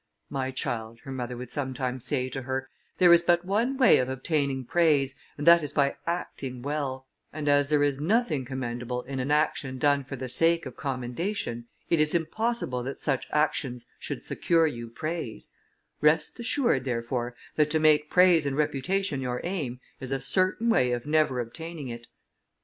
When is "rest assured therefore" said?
16.01-17.35